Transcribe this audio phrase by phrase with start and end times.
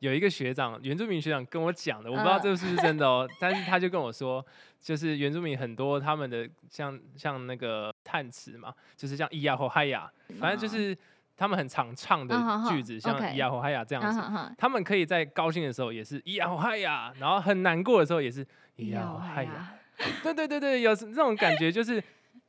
[0.00, 4.44] 有一个学长，原住民学长跟我讲的，我不知道这个是不是真的哦，但是他就跟我说，
[4.80, 10.96] 就是原住民很多他们的像像那个叹词嘛，就是像咿呀吼嗨呀，反正就是
[11.36, 12.34] 他们很常唱的
[12.68, 18.44] 句子，像咿呀吼嗨呀这样子，他们可以在高兴的时候也是咿呀吼嗨呀，然后很难过的时候也是
[18.78, 19.74] 咿呀吼嗨呀，
[20.22, 22.02] 对对对对，有这种感觉，就是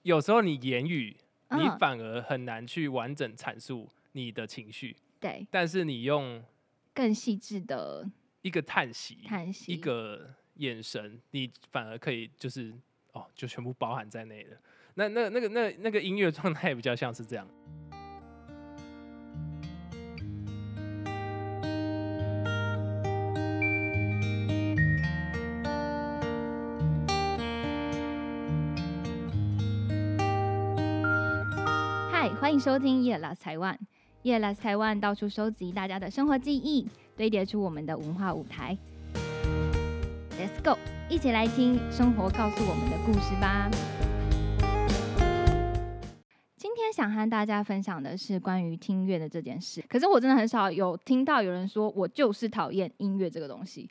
[0.03, 1.13] 有时候你言语
[1.49, 4.95] 你反而很难去完整阐述你的情绪。
[5.19, 6.41] 对，但是你用
[6.93, 8.05] 更细致的
[8.41, 12.73] 一个叹息，叹息，一个眼神，你反而可以就是
[13.13, 14.57] 哦，就全部包含在内的。
[14.95, 17.47] 那那那个那那个音乐状态比较像是这样。
[32.11, 33.73] 嗨，欢迎收听《夜拉台湾》。
[34.23, 38.77] 夜来台湾，到处收集大家的生活记忆，堆叠出我们的文化舞台。
[40.37, 40.77] Let's go，
[41.09, 43.67] 一起来听生活告诉我们的故事吧。
[46.55, 49.83] 今天想和大家分享的是关于听乐的这件事。
[49.89, 53.89] 可是我真的很少有听到有人说我就是讨厌音乐这个东西。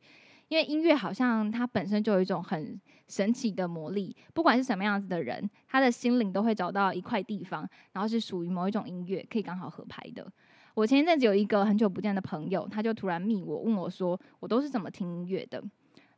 [0.50, 10.26] 因为音乐好像它本身就有一种很神奇的魔力，不管是什么样子的人，他的心灵都会找到一块地方，然后是属于某一种音乐，可以刚好合拍的。
[10.74, 15.62] 我前一阵子有一个很久不见的朋友，他就突然密我，问我说我都是怎么听音乐的。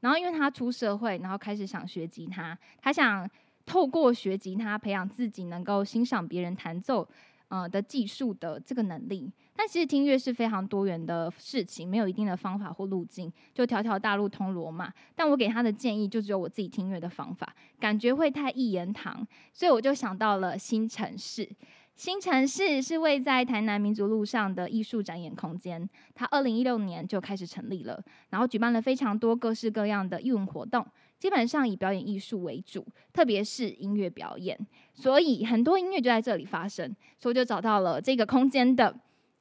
[0.01, 3.29] 然后因为他出社会，然后开始想学吉他，他想
[3.67, 7.07] 透过学吉他培养自己能够欣赏别人弹奏。
[7.53, 14.91] 呃的技术的这个能力，但其实听乐是非常多元的事情，没有一定的方法或路径，就条条大路通罗马。
[15.15, 21.47] 但我给他的建议就只有我自己听乐的方法，感觉会太一言堂，所以我就想到了新城市。
[21.95, 30.85] 新城市是位在台南民族路上的艺术展演空间，它二零一六年就开始成立了，然后举办了非常多各式各样的艺文活动。
[31.23, 34.59] 基本上以表演艺术为主，特别是音乐表演，
[34.93, 36.93] 所以很多音乐就在这里发生。
[37.17, 38.93] 所以就找到了这个空间的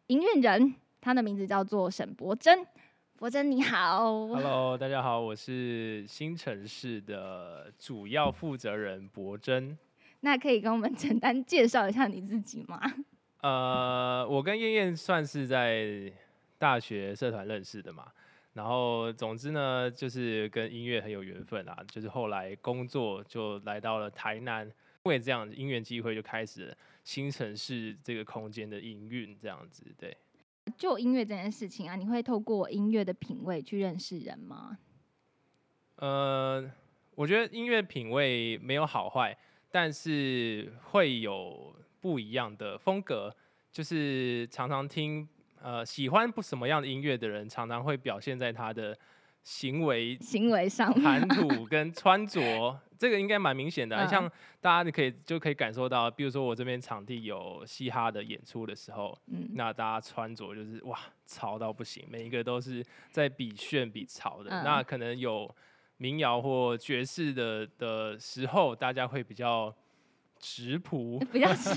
[0.06, 2.64] 营运人，他的名字叫做沈博珍。
[3.18, 9.76] 博珍你好，Hello，大家好，我是新城市的主要负责人博珍。
[10.20, 12.80] 那可以跟我们 简单介绍一下你自己吗？
[13.42, 16.14] 呃，我跟燕燕算是在
[16.60, 18.06] 大学社团认识的嘛。
[18.54, 21.78] 然后，总之呢，就是跟音乐很有缘分啊。
[21.88, 30.18] 就是后来工作就来到了台南，因为这样音乐机会就开始了新城市这个空间的营运，这样子对。
[30.78, 34.78] 就音乐这件事情啊，你会透过音乐的品味去认识人吗？
[35.96, 36.70] 呃，
[37.16, 39.38] 我觉得音乐品味没有好坏，
[39.72, 43.34] 但是会有不一样的风格，
[43.72, 45.26] 就是常常听。
[45.64, 48.98] 呃，喜欢不什么样的音乐的人，常常会表现在他的
[49.44, 54.08] 行为、行为上、谈吐跟穿着，这个应该蛮明显的。
[54.08, 54.30] 像
[54.60, 64.50] 大家你可以就可以感受到，比如说我这边场地有嘻哈的演出的时候，嗯，那大家穿着就是哇，潮到不行，每一个都是在比炫比潮的。
[64.64, 65.50] 那可能有
[65.98, 69.74] 民谣或爵士的的时候，大家会比较。
[70.42, 71.70] 直朴，比较直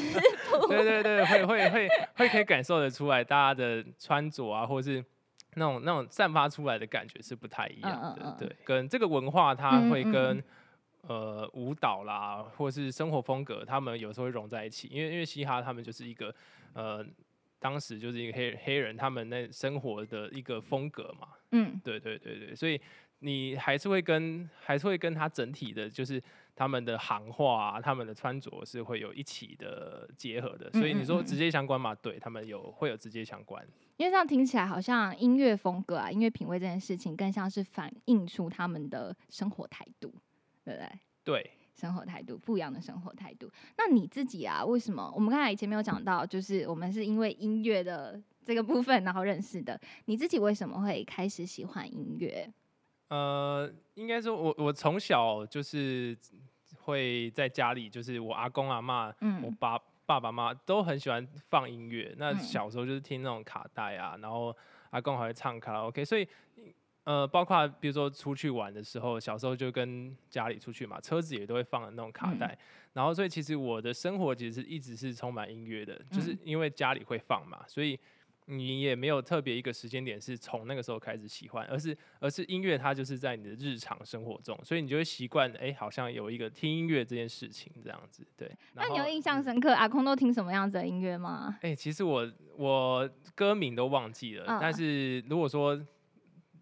[0.48, 5.04] 朴，对对对，会会会会可以感受得出来，大家的穿着啊，或者是
[5.56, 10.42] 那种那种散发出来的感觉是不太一样的，对，跟这个文化它会跟
[11.02, 16.34] 呃舞蹈啦，或是生活风格，他们有时候会融在一起，因为因为嘻哈他们就是一个
[16.72, 17.04] 呃
[17.58, 22.80] 当时就是一个黑黑人他们那生活的一个风格嘛，嗯，对对对对，所以
[23.18, 26.22] 你还是会跟还是会跟他整体的，就是。
[26.56, 31.94] 他们的行话啊，他们的穿着是会有一起的结合的，所以你说直接相关嘛？
[31.96, 33.66] 对他们有会有直接相关。
[33.96, 40.12] 因为这样听起来好像音乐风格啊，音乐品味这件事情更像是反映出他们的生活态度，
[40.64, 40.90] 对不对？
[41.24, 43.50] 对，生活态度不一样的生活态度。
[43.78, 49.80] 那你自己啊，为什么我们刚才以前没有讲到，就是我们是因为音乐的这个部分然后认识的？
[50.04, 52.52] 你自己为什么会开始喜欢音乐？
[53.08, 56.16] 呃，应该说，我我从小就是
[56.84, 62.14] 会在家里，就是我阿公阿妈，嗯，我爸爸爸妈妈都很喜欢放音乐。
[62.18, 64.54] 那小时候就是听那种卡带啊，然后
[64.90, 66.28] 阿公还会唱卡拉 OK，所以
[67.04, 72.56] 呃，包括比如说出去玩的时候，小时候就跟家里出去嘛，车子也都会放那种卡带。
[72.92, 77.98] 然后所以其实我的生活其实一直是充满音乐的，就是因为家里会放嘛，所以。
[78.46, 88.50] 你也没有特别一个时间点是从那个时候开始喜欢，而是而是音乐它就是在你的日常生活中，所以你就会习惯哎，好像有一个听音乐这件事情这样子，对。
[88.74, 91.58] 那你有印象深刻阿空都听什么样子的音乐吗？
[91.62, 95.80] 哎，其实我我歌名都忘记了，但是如果说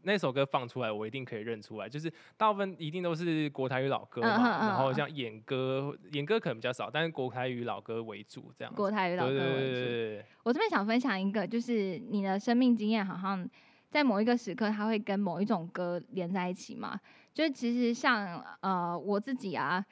[0.02, 1.88] 那首歌放出来，我一定可以认出来。
[1.88, 8.72] 就是大部分一定都是国台语老歌嘛，然后像演歌，演歌可能比较少，但是国台语老歌为主这样。
[8.75, 10.26] 国台语老歌为主。
[10.43, 13.49] 我这边想分享一个，就是你的生命经验，好像
[13.90, 16.99] 在某一个时刻，它会跟某一种歌连在一起嘛？
[17.32, 19.84] 就是其实像呃我自己啊，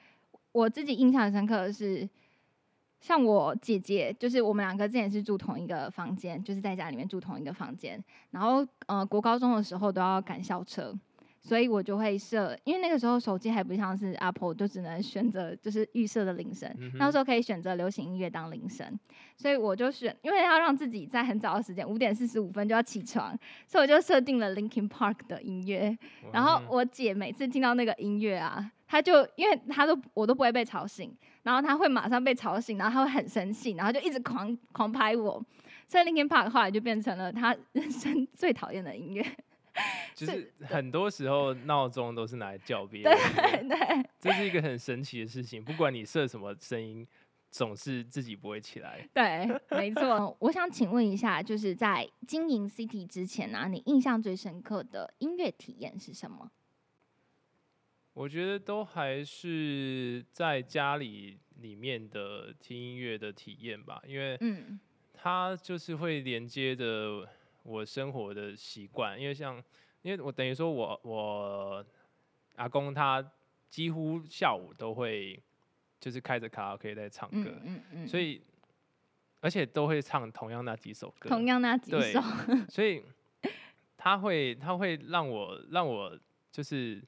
[0.52, 2.08] 我自己印象很深刻的是。
[3.00, 8.02] 像我姐姐，就是我们两个之前是住同一个房间，就是在家里面住同一个房间。
[8.30, 10.94] 然后，呃，国高中的时候都要赶校车，
[11.40, 16.70] 所以我就会设，因为那个时候手机还不像是 Apple，就只能选择就是预设的铃声。
[16.98, 18.86] 那时候可以选择流行音乐当铃声，
[19.34, 23.34] 所以我就选，因为要让自己在很早的时间，五点四十五分就要起床，
[23.66, 25.96] 所以我就设定了 Linkin Park 的音乐。
[26.32, 31.16] 然后我姐每次听到那个音乐啊，她就因为她都我都不会被吵醒。
[31.42, 35.42] 然后他会马上被吵醒，然后他会很生气，然后就一直狂狂拍我。
[35.88, 39.26] 所以 Linkin Park 后来就变成了他人生最讨厌的音乐。
[40.14, 43.18] 就是很多时候闹钟都是拿来叫别人。
[43.34, 43.78] 对对。
[44.18, 47.06] 这是一个很神奇的事情，不管你设什么声音，
[47.50, 49.08] 总是自己不会起来。
[49.14, 50.36] 对，没错。
[50.40, 56.50] 我想请问一下，就是在经营 City 之前呢，你印象最深刻的音乐体验是什么？
[58.20, 64.38] 我觉得都还是在家里里面的听音乐的体验吧，因为
[65.14, 67.26] 它就是会连接着
[67.62, 69.18] 我生活的习惯。
[69.18, 69.56] 因为像，
[70.02, 71.82] 因为我等于说我我
[72.56, 73.26] 阿公他
[73.70, 75.42] 几乎下午都会
[75.98, 77.50] 就是开着卡拉 OK 在唱歌，
[78.06, 78.38] 所以
[79.40, 82.20] 而且都会唱同样那几首歌，同样那几首，
[82.68, 83.02] 所以
[83.96, 86.14] 他会他会让我让我
[86.52, 87.02] 就是。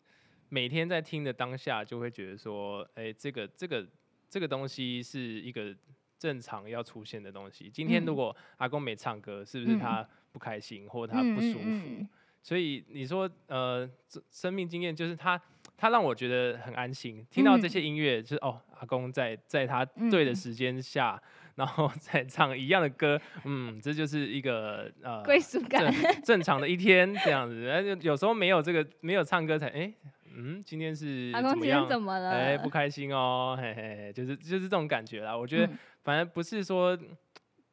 [0.53, 3.89] 每天在听的当下，就会觉得说，哎，这个这个
[4.29, 5.75] 这个东西是一个
[6.19, 7.71] 正常要出现的东西。
[7.73, 12.07] 今天如果阿公没唱歌，是不是他不开心或他不舒服？
[12.43, 13.89] 所以你说，呃，
[14.31, 15.41] 生命经验就是他，
[15.75, 17.27] 他让我觉得很安心。
[17.31, 21.19] 听到这些音乐，就是哦，阿公在在他对的时间下，
[21.55, 25.91] 然后 再唱一样的歌，嗯，这就是一个呃归属感
[26.23, 27.97] 正常的一天这样子。
[28.03, 29.91] 有时候没有这个没有唱歌才哎。
[30.35, 31.89] 嗯，今天是阿公今天？
[31.89, 32.31] 怎么了？
[32.31, 35.37] 哎，不开心哦，嘿嘿，就是就是这种感觉啦。
[35.37, 36.99] 我觉得反而不是说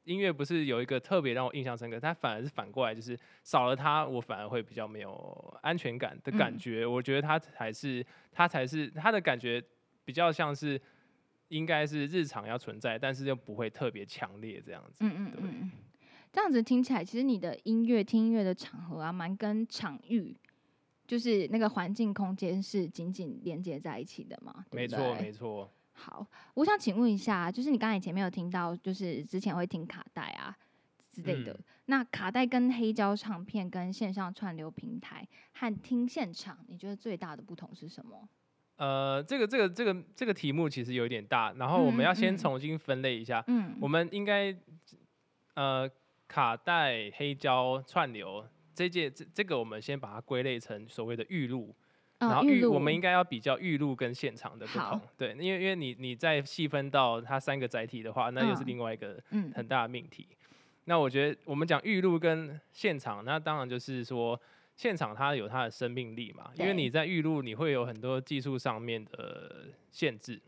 [0.03, 6.85] 音乐不是有一个特别让我印象深刻，它反而是反过来，就是少了它，我反而会比较没有安全感的感觉。
[6.85, 9.63] 我觉得它才是，它才是它的感觉
[10.03, 10.79] 比较像是
[11.49, 14.97] 应该是日常要存在，但是又不会特别强烈这样子。
[15.01, 15.71] 嗯嗯嗯，
[16.31, 20.35] 这样子听起来，其实你的音乐听音乐的场合啊，蛮跟场域。
[21.09, 24.63] 就是那个环境空间是紧紧连接在一起的嘛？
[24.69, 25.67] 没错，没错。
[25.93, 26.23] 好，
[26.53, 30.55] 我想请问一下，就是你刚才前面有听到，就是之前会听卡带啊
[31.09, 31.59] 之类的。
[31.87, 38.29] 那卡带跟黑胶唱片跟线上串流平台和听现场，你觉得最大的不同是什么？
[38.75, 43.43] 呃，这个这个这个这个题目其实有点大，然后我们要先重新分类一下。
[43.47, 44.55] 嗯，我们应该
[45.55, 45.89] 呃
[46.27, 48.45] 卡带、黑胶、串流。
[48.79, 51.75] 这届这这个我们先把它归类成所谓的预录，
[52.17, 59.21] 然后预我们应该要比较预录跟现场的不同，对，因为因为你你再细分到它三个载体的话，那又是另外一个
[59.53, 60.25] 很大的命题。
[60.85, 64.39] 那我觉得我们讲预录跟现场，那当然就是说
[64.77, 70.41] 现场它有它的生命力嘛，因为你在预录你会有很多技术上面的限制，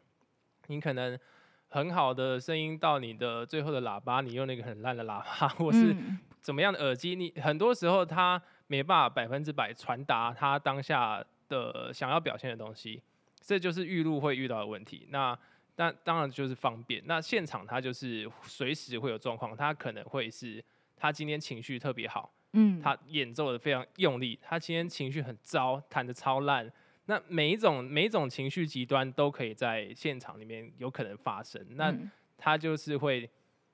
[0.68, 1.20] 你可能
[1.68, 5.94] 很好的声音到你的最后的喇叭，你用那个很烂的喇叭或是。
[6.42, 13.00] 怎么样的耳机，你很多时候它没办法百分之百传达它当下的想要表现的东西，
[13.40, 15.08] 这就是预录会遇到的问题。
[15.12, 15.38] 那
[15.76, 17.02] 那当然就是方便。
[17.06, 20.64] 那现场它就是随时会有状况，它可能会是
[20.98, 26.72] 他今天情绪特别好，嗯，他演奏的非常用力，他今天情绪很糟，弹的超烂。
[27.06, 31.64] 那每一种每一种情绪极端都可以在现场里面有可能发生。
[31.76, 31.96] 那
[32.36, 33.30] 他就是会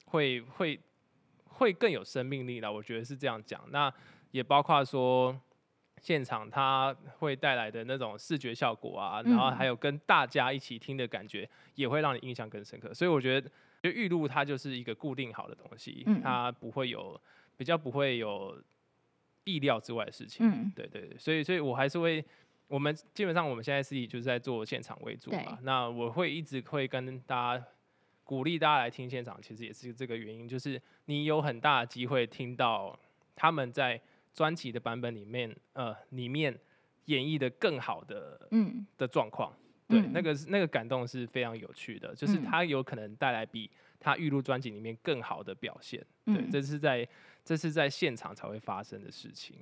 [0.07, 0.77] 会会。
[1.57, 3.61] 会更有生命力了，我觉得是这样讲。
[3.71, 3.91] 那
[4.31, 5.35] 也包括说
[5.99, 12.93] 现场它会带来的那种视觉效果啊，然后还有跟大家一起听的感觉，也会让你印象更深刻。
[12.93, 13.49] 所以我觉得，
[13.81, 17.19] 就预录它就是一个固定好的东西，它不会有
[17.57, 18.55] 比较不会有
[19.43, 20.47] 意料之外的事情。
[20.47, 21.17] 嗯，对对对。
[21.17, 22.23] 所以，所以我还是会，
[22.67, 25.57] 我们基本上我们现在是以就是在做现场为主嘛。
[25.63, 27.65] 那我会一直会跟大家。
[28.27, 32.99] 鼓励大家来听现场，其实也是这个原因，就是你有很大的机会听到
[33.33, 33.99] 他们在
[34.33, 36.53] 专辑的版本里面，呃，里面
[37.05, 39.53] 演绎的更好的，嗯，的状况，
[39.87, 47.07] 对，那个那个感动是非常有趣的，就是他有可能带来比他预录专辑里面更好的表现，对，这是在
[47.45, 49.55] 这是在现场才会发生的事情。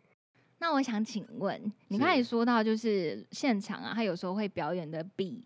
[0.58, 5.46] 那我想请问，你刚才说到就是现场啊，他有时候会表演的比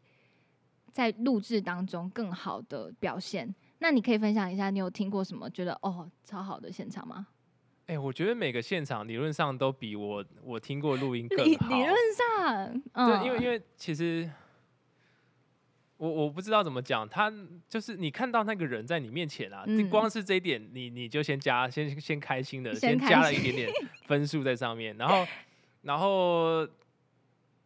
[0.92, 3.54] 在录制当中更好的表现。
[3.80, 7.28] 那你可以分享一下，你有听过什么觉得哦超好的现场吗？
[7.88, 11.70] 哎，我觉得每个现场理论上都比我我听过录音更好。
[11.70, 14.30] 理论上，对，因为因为其实
[15.98, 17.34] 我我不知道怎么讲，他
[17.68, 23.72] 就是你看到那个人在你面前啊，光是这一点，你你就先加先先开心的，先加了一点点
[24.06, 25.26] 分数在上面，然后
[25.82, 26.68] 然后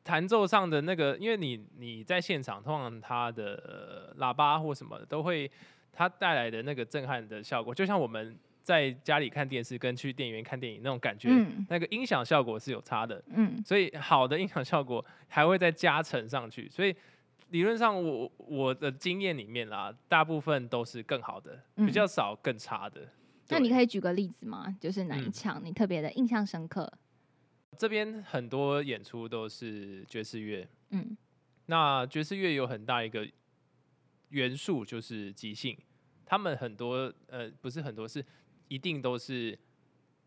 [0.04, 5.50] 弹奏上的那个，因为你你在现场，通常它的喇叭或什么都会。
[5.96, 11.30] 它带来的那个震撼的效果，就像我们在家里看电视跟去电影院看电影那种感觉，
[11.70, 13.24] 那个音响效果是有差的。
[13.28, 16.68] 嗯，所以好的音响效果还会再加成上去。
[16.68, 16.96] 所以
[17.52, 23.08] 理论上，我我的经验里面啦，大部分都是更好的，比较少更差的。
[23.50, 24.76] 那你可以举个例子吗？
[24.80, 26.92] 就是哪一场你特别的印象深刻？
[27.78, 30.68] 这边很多演出都是爵士乐。
[30.90, 31.18] 嗯，
[31.66, 33.28] 那爵士乐有很大一个。
[34.30, 35.78] 元素就是即兴，
[36.26, 38.26] 他们很多呃不是很多是
[38.68, 39.56] 一定都是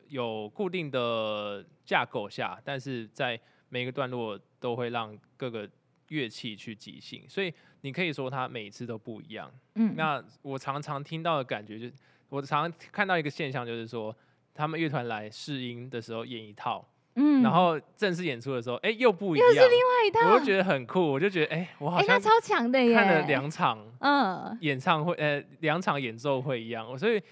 [0.06, 3.36] 有固定的架构下，但是在
[3.68, 5.68] 每个段落都会让各个
[6.10, 9.52] 乐器去即兴，所以你可以说它每一次都不一样。
[9.74, 11.94] 嗯，那我常常听到的感觉就是，
[12.28, 14.16] 我常常看到一个现象就是说，
[14.54, 16.88] 他们乐团来试音的时候演一套。
[17.18, 27.22] 嗯，然后正式演出的时候，哎，又不一样，又是另外一套，我就觉得很酷，我就觉得，哎，我好像超强的耶，看了两场，嗯，演唱会，呃，两场演奏会一样，所以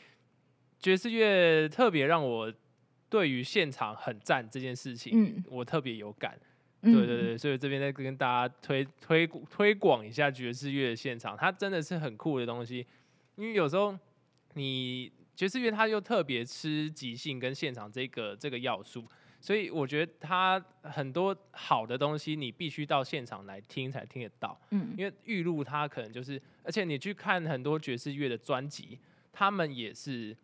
[0.79, 2.51] 爵士乐特别让我
[3.11, 6.35] 对于现场很赞这件事情，我特别有感，
[6.81, 12.87] 对对对，所以这边再跟大家推推推广一下爵士乐的现场，它真的是很酷的东西，
[13.37, 13.95] 因为有时候
[14.55, 19.05] 你爵士乐它又特别吃即兴跟现场这个这个要素。
[19.45, 24.59] 所以我觉得他很多好的东西，你必须到现场来听才听得到。
[24.71, 28.99] 嗯，因为预录它可能就是，而且你去看很多爵士乐的专辑，
[29.31, 30.35] 他们也是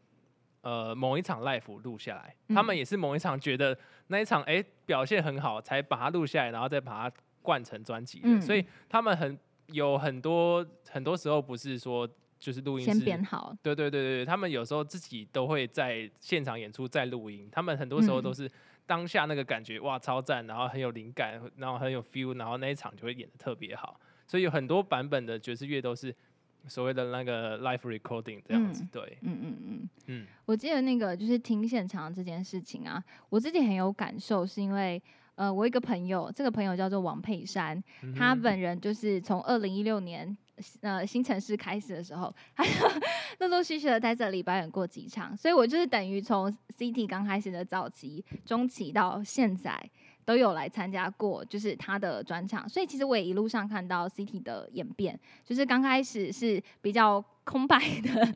[0.61, 3.75] 呃某一场 live 录下来，他们也是某一场觉得
[4.09, 8.39] 那一场哎表现很好，才把它录下来，然后再把它灌成专辑嗯。
[8.39, 9.39] 所以他们很
[9.69, 12.07] 有很多很多时候不是说
[12.39, 18.47] 就是录音先编好，对对对对，他们有时候自己都会在现场演出再录音，他们很多时候都是。
[18.91, 24.01] 当下那个感觉哇超赞，然后很有灵感，然后很有 feel，然后那一场就会演的特别好。
[24.27, 26.13] 所以有很多版本的爵士乐都是
[26.67, 28.85] 所谓的那个 live recording 这样子。
[28.91, 30.27] 对，嗯嗯嗯嗯。
[30.45, 35.01] 我记得那个就是听现场这件事情啊，我自己很有感受，是因为
[35.37, 37.81] 呃，我一个朋友，这个朋友叫做王佩珊，
[38.17, 40.37] 他本人就是从二零一六年。
[40.83, 42.71] 呃，新城市开始的时候，他就
[43.41, 49.83] 陆陆续续的在这里表演过几场，所以我就是等于从 CT 刚开始的早期、中期到现在，
[50.25, 57.25] 都有来参加过，就是他的专场，所以其实我也一路上看到 CT 的演变，就是刚开始是比较。
[57.45, 58.35] 空白的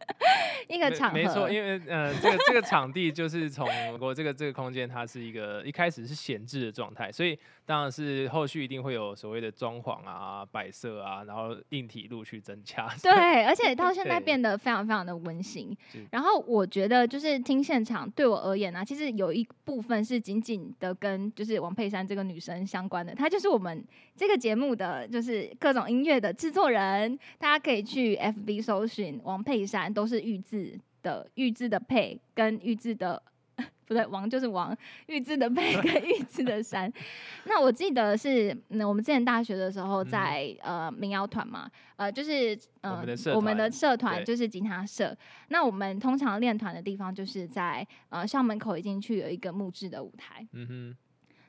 [0.68, 3.68] 一个场合，没错，因为呃，这个这个场地就是从
[4.00, 12.88] 我这个这个空间，它是一个一开始是闲置的状态，所以当然是后续一定会有所谓的装潢啊、摆设啊，然后硬体陆续增加。
[13.02, 15.76] 对，而且到现在变得非常非常的温馨。
[16.10, 23.84] 然后我觉得就是听现场对我而言呢，其实有一部分是紧紧的跟就是王佩珊这个女生相关的，她就是我们
[24.16, 29.03] 这个节目的就是各种音乐的制作人，大家可以去 FB 搜寻。
[29.22, 33.22] 王佩珊都是玉字的，玉字的佩跟玉字的
[33.86, 36.92] 不对，王就是王，玉字的佩跟玉字的山。
[37.44, 45.16] 那我记得是，那我们之前大学的时候在呃民谣团嘛，呃就是呃我们的社团就是吉他社。
[45.48, 50.46] 那我们通常练团的地方就是在呃校门口一进去有一个木质的舞台。
[50.52, 50.96] 嗯哼，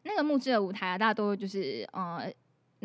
[0.04, 2.32] 那个木质的舞台啊，大多就是呃。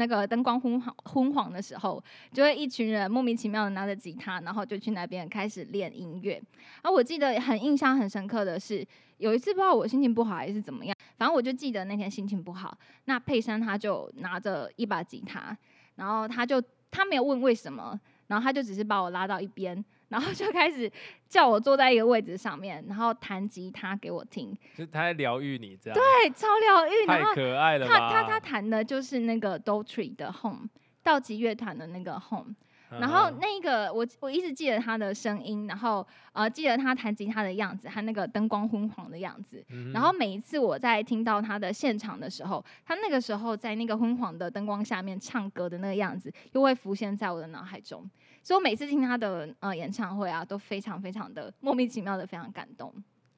[0.00, 2.02] 那个灯光昏黄昏黄的时候，
[2.33, 6.40] 就会一群人莫名其妙的拿着吉他，然后就去那边开始练音乐。
[6.80, 8.83] 而我记得很印象很深刻的是，
[9.19, 12.75] 有一次不知道我心情不好还是怎么样，反正我就记得那天心情不好。
[13.04, 15.54] 那佩珊他就拿着一把吉他，
[15.97, 19.85] 然后他就他没有问为什么，然后他就只是把我拉到一边。
[20.11, 20.90] 然后就开始
[21.26, 30.69] 叫我坐在一个位置上面，然后弹吉他给我听，就他在疗愈你这样，对，超疗愈，太可爱了他他他弹的就是那个 d o t r e 的 Home，
[31.02, 32.55] 道吉乐团的那个 Home。
[32.99, 39.64] 然后那个我我一直记得他的声音，然后呃记得他弹吉他的样子他那个灯光昏黄的样子。
[39.95, 48.11] 然后每一次我在听到他的现场的时候，他那个时候在那个昏黄的灯光下面唱歌的那个样子，又会浮现在我的脑海中。
[48.42, 52.92] 所以我每次听他的呃演唱会啊，都非常非常的莫名其妙的非常感动。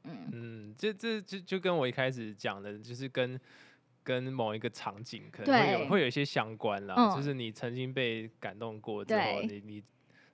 [0.04, 3.38] 嗯嗯，这这就就跟我一开始讲的，就是跟
[4.02, 9.82] 跟某一个场景可能会有会有一些相关啦，就是你曾经被感动过之后，你你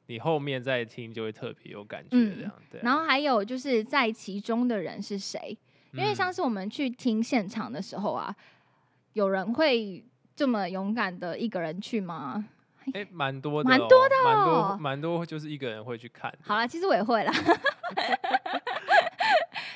[0.06, 2.52] 你后面再听就会特别有感觉这样。
[2.70, 2.80] 对。
[2.82, 5.56] 然后还有就是在其中的人是谁？
[5.92, 8.34] 因为像是我们去听现场的时候啊，
[9.14, 10.04] 有人会
[10.37, 12.48] 这么勇敢的一个人去吗？
[12.95, 16.33] 哎，蛮多的，蛮多的，蛮多，蛮多，就是一个人会去看。
[16.42, 17.33] 好了，其实我也会啦。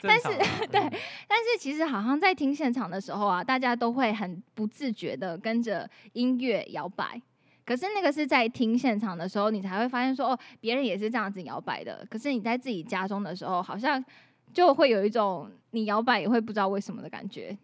[0.05, 0.29] 但是，
[0.67, 0.81] 对，
[1.29, 7.21] 但是其实好像在听现场的时候啊，大家都会很不自觉的跟着音乐摇摆。
[7.65, 12.05] 可是那个是在听现场的时候，你才会发现说，哦，别人也是这样子摇摆的。
[12.11, 14.05] 可是你在自己家中的时候，好像
[14.53, 17.57] 就会有一种你摇摆也会不知道为什么的感觉。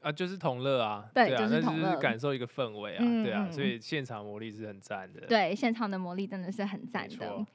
[0.00, 5.20] 啊，就是同乐啊，对，就是同乐，感受一个氛围啊，对啊，所以现场魔力是很赞的。
[5.22, 7.46] 对，现场的魔力真的是很赞的。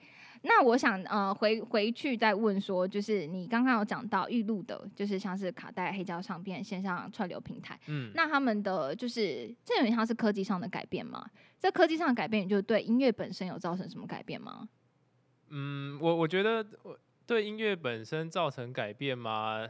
[0.45, 11.25] 那我想呃回回去再问说，就是你刚刚有讲到预录的，就是像是卡带、黑胶唱片、线上串流平台，嗯，那他们的就是这有点像是科技上的改变吗？
[11.57, 14.67] 这科技上的改变，就对音乐本身有造成什么改变吗？
[15.49, 16.65] 嗯，我我觉得
[17.25, 19.65] 对音乐本身造成改变吗？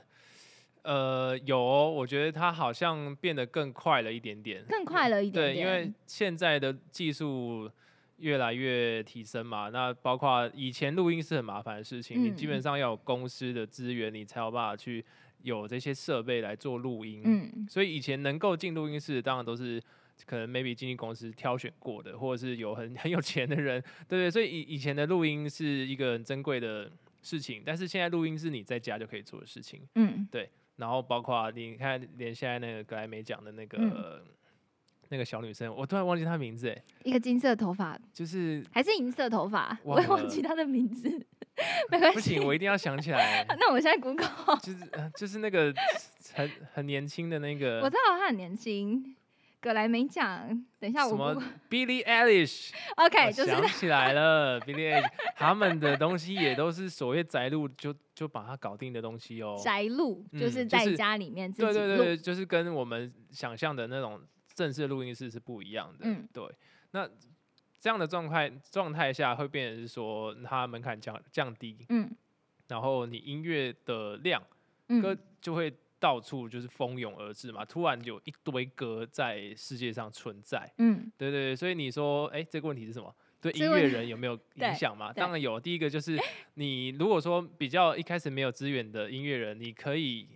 [0.84, 5.56] 呃，有，我觉得它好像变得更快了一点点，更快了一点點。
[5.56, 7.72] 对，因为现在的技术
[8.18, 15.04] 越来越提升嘛，那包括以前录音是很麻烦的事情，你基本上要有公司的资源，你才有办法去
[15.42, 17.22] 有这些设备来做录音。
[17.24, 19.82] 嗯，所以以前能够进录音室，当然都是
[20.26, 24.30] 可能 maybe 经纪公司挑选过的，或者是有很 很有钱的人，对不对？
[24.30, 29.82] 所以以以前的录音是一个很珍贵的事情，但是现在录音是你在家就可以做的事情。
[29.96, 30.50] 嗯，对。
[30.78, 34.24] 然后包括你看，连现在那个格莱美奖的那个
[35.10, 41.10] 那个小女生，我突然忘记她名字哎，一个金色头发，就是 还是银色头发，我也忘记她的名字，
[41.92, 43.46] 没关系，不行，我一定要想起来。
[43.60, 45.74] 那我现在 Google，就是就是那个
[46.34, 49.16] 很很年轻的那个，我知道她很年轻。
[49.64, 50.46] 格莱美奖，
[50.78, 51.42] 等一下我。？
[51.72, 59.58] Billy Eilish？OK， 就是想起来了， Billy Eilish，他们的东西也都是所谓宅录，就就把它搞定的东西哦。
[59.64, 61.74] 宅录就是在家里面自己录。
[61.74, 64.22] 对对对，就是跟我们想象的那种
[64.54, 66.00] 正式录音室是不一样的。
[66.02, 66.44] 嗯，对。
[66.92, 67.10] 那
[67.80, 71.86] 这样的状态状态下，会变成是说它门槛降降低。
[71.88, 72.12] 嗯。
[72.68, 74.44] 然后你音乐的量，
[75.02, 75.74] 歌就会。
[76.04, 83.16] 到处就是蜂拥而至嘛，突然有一堆歌在世界上存在，嗯，对对对，所以你说，哎，这个问题是什么？
[83.40, 85.14] 对音乐人有没有 影响嘛？
[85.14, 85.58] 当然有。
[85.58, 86.20] 第一个就是
[86.56, 90.28] 你如果说比较一开始没有资源的音乐人，你可以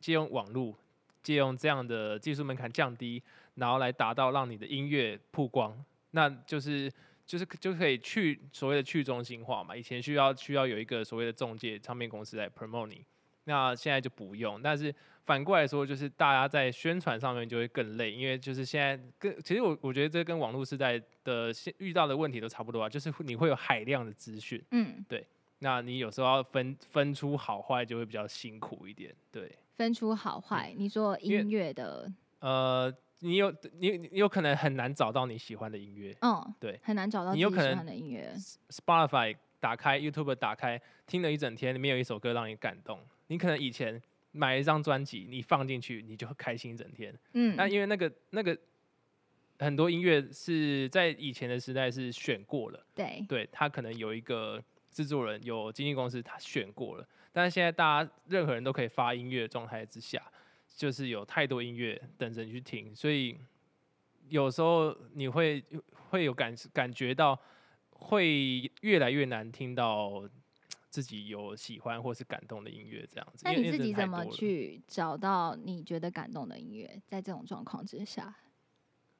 [0.00, 0.76] 借用网络，
[1.22, 3.22] 借用这样的技术门槛降低，
[3.54, 6.90] 然后来达到让你的音乐曝光，那就是
[7.24, 9.76] 就是就可以去所谓的去中心化嘛。
[9.76, 13.04] 以前需要需要有一个所谓的中介唱片公司来 promote 你。
[13.44, 25.26] 那现在就不用，但是反过来说，就是大家在宣传上面就会更累，因为就是现在跟其实我我觉得这跟网络时代的现遇到的问题都差不多啊，就是你会有海量的资讯，嗯，对，
[25.58, 37.24] 那你有时候要分分出好坏就会比较辛苦一点，对，分出好坏，你说音乐的，呃，你有你你有可能很难找到你喜欢的音乐，嗯，对，很难找。
[37.24, 38.34] 到你有可能喜欢的音乐
[38.68, 43.00] ，Spotify 打开 YouTube 打开听了一整天，里面有一首歌让你感动。
[43.28, 44.00] 你可能以前
[44.32, 47.16] 买一张专辑，你放进去，你就会开心一整天。
[47.32, 48.58] 嗯，那因为那个那个
[49.58, 57.08] 很多音乐是在以前的时代是选过了，对，对他可能有一个制作人，有经纪公司他选过了。
[57.32, 60.20] 但是现在大家任何人都可以发音乐状态之下，
[60.76, 63.38] 就是有太多音乐等着你去听，所以
[64.28, 65.64] 有时候你会
[66.10, 67.40] 会有感感觉到
[67.90, 70.28] 会越来越难听到。
[70.94, 73.42] 自己有喜欢或是感动的音乐，这样子。
[73.42, 77.02] 那你自己怎么去找到你觉得感动的音乐？
[77.04, 78.32] 在这种状况之下，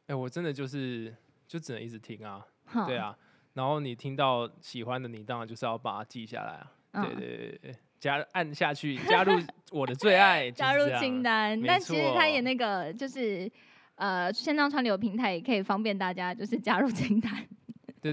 [0.07, 1.13] 哎，我真的就是
[1.49, 2.47] 就只能一直听啊，
[2.87, 3.19] 对啊。
[3.55, 7.05] 然后你听到喜欢的，你当然就是要把它记下来啊。
[7.05, 9.33] 对对对对，加按下去加入
[9.73, 11.61] 我的最爱， 加入清单。
[11.61, 13.51] 但其实他也那个就是
[13.97, 17.45] 呃，线上串流平台也可以方便大家就是加入清单。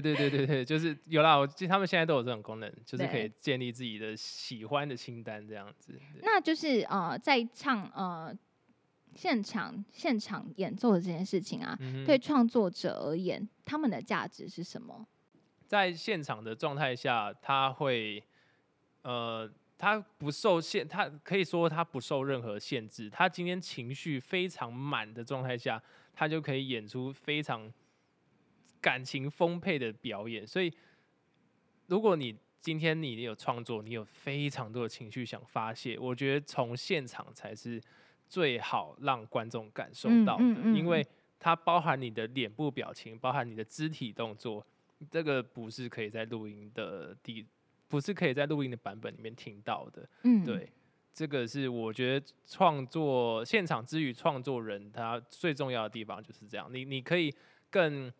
[0.00, 1.36] 对对对对，就是有啦。
[1.36, 6.00] 我记他们现在都有这种功能，就是可以建立自己的喜欢的清单这样子。
[6.22, 8.34] 那就是呃，在唱呃
[9.14, 15.06] 现场现场演奏的这件事情啊，对创作者而言，他们的价值是什么？
[15.66, 18.24] 在现场的状态下，他会
[19.02, 23.10] 呃，他不受限，他可以说他不受任何限制。
[23.10, 25.82] 他今天情绪非常满的状态下，
[26.14, 27.70] 他就可以演出非常。
[28.82, 30.70] 感情丰沛的表演，所以
[31.86, 37.80] 如果你今天你有创作，你有非常多的情绪想发泄，我觉得从现场才是
[38.28, 40.44] 最好让观众感受到的，
[40.76, 41.06] 因为
[41.38, 44.64] 它包含你的脸部表情，包含你的肢体动作，
[45.10, 47.44] 这个不是可以在录音的地，
[47.88, 50.08] 不是可以在录音的版本里面听到的。
[50.22, 50.70] 嗯，对，
[51.12, 57.34] 这个是我觉得创作现场之余，创作人他最重要的地方就是这样，你你可以
[57.70, 58.12] 更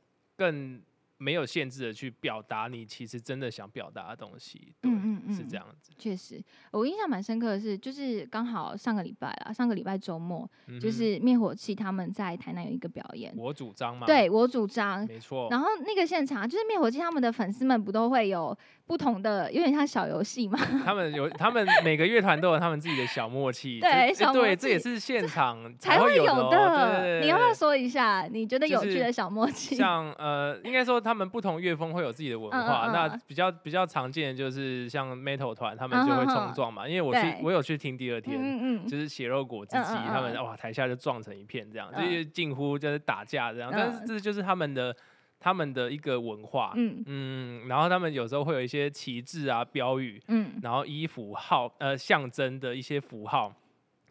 [0.42, 0.82] 更。
[1.18, 4.90] 没有限制的去表达你其实真的想表达的东西，对，
[5.32, 5.92] 是这样子。
[5.96, 10.50] 确实，我印象蛮深刻的是，就是刚好上个礼拜啊，上个礼拜周末，
[10.80, 13.32] 就是灭火器他们在台南有一个表演。
[13.36, 15.46] 我主张嘛，对我主张，没错。
[15.48, 18.58] 然后那个现场就是灭火器他们的粉丝们不都会有
[18.92, 20.58] 不同的，有点像小游戏嘛。
[20.84, 23.80] 他们有，他们每个乐团都有他们自己的小默契。
[23.80, 27.20] 对，对，这也是现场 才会有的。
[27.22, 29.74] 你要不要说一下你觉得有趣的小默契？
[29.74, 32.90] 像呃，应该说他们不同乐风会有自己的文化。
[32.92, 36.86] 那比较比较常见的就是像 metal 团，他们就会冲撞嘛。
[36.86, 43.72] 因为我去，我有去听第二天，就是血肉果汁机，他们哇台下就撞成一片这样，就近乎就是打架这样。
[43.72, 44.94] 但是这就是他们的
[45.42, 47.68] 他们的一个文化，嗯嗯。
[47.68, 53.52] 然后他们有时候会有一些旗帜啊、标语，嗯，然后衣服号呃象征的一些符号，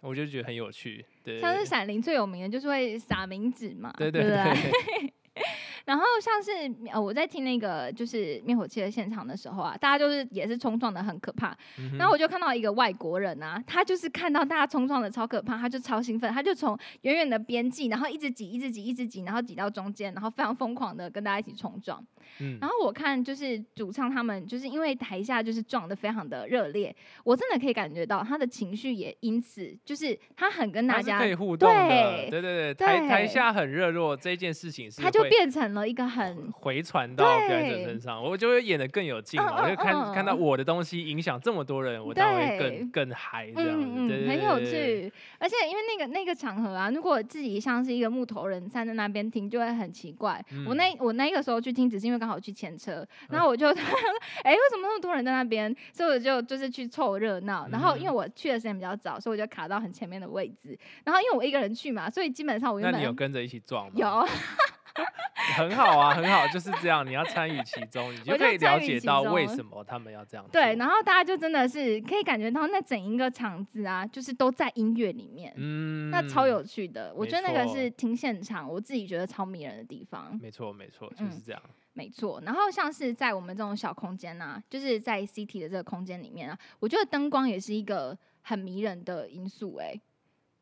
[0.01, 1.05] 我就觉得很有趣。
[1.23, 5.10] 对，像是闪灵最有名的就是会撒名纸嘛，对对对。
[5.85, 6.51] 然后像是
[6.91, 11.55] 呃我在听那个就是灭火器的现场的时候啊，大家就是也是冲撞的很可怕。
[11.97, 22.03] 然后我就看到一个外国人啊，他就是看到大家冲撞的超可怕，他就超兴奋，他就从远远的边际，然后一直挤，一直挤，一直挤，然后挤到中间，然后非常疯狂的跟大家一起冲撞。
[22.59, 45.11] 然后我看就是主唱他们就是因为台下就是撞的非常的热烈，我真的可以感觉到他的情绪也因此就是他很跟大家可以互动的，对对对，台台下很热络这件事情是他就变成了一个很回传到表演者身上，我就会演的更有劲嘛，我就看看到我的东西影响这么多人，我当然会更更嗨这样子，很有趣。
[45.37, 50.43] 而且因为那个那个场合啊，如果自己像是一个木头人站在那边听，就会很奇怪。
[50.67, 53.67] 我那我那个时候去听，只是因为刚好去前车，然后我就
[54.43, 55.73] 哎，为什么那么多人在那边？
[55.93, 57.67] 所以我就就是去凑热闹。
[57.71, 60.77] 然后因为我去的时间比较早，所以我就卡到很前面的位置。
[61.05, 63.93] 然后因为我一个人去嘛，所以基本上我那你有跟着一起撞吗？
[63.95, 64.27] 有。
[65.55, 67.05] 很好啊，很好，就是这样。
[67.07, 70.45] 你要参与其中，你 就可以了解到为什么他们要这样。
[70.51, 77.13] 对，然后大家就真的是可以感觉到那整一个场子啊，就是都在音乐里面，嗯，那超有趣的。
[77.15, 80.37] 我觉得那个是听现场，我自己觉得超迷人的地方。
[80.41, 81.61] 没错，没错，就是这样。
[81.93, 82.41] 没错。
[82.45, 89.99] 然后像是在我们这种小空间啊，就是在 CT 的这个空间里面啊，我觉得灯光也是一个很迷人的因素，哎。